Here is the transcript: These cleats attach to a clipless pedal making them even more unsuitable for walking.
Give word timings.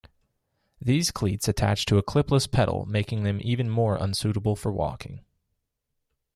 These 0.81 1.11
cleats 1.11 1.47
attach 1.47 1.85
to 1.85 1.99
a 1.99 2.03
clipless 2.03 2.49
pedal 2.51 2.87
making 2.87 3.21
them 3.21 3.37
even 3.43 3.69
more 3.69 3.97
unsuitable 4.01 4.55
for 4.55 4.71
walking. 4.71 5.23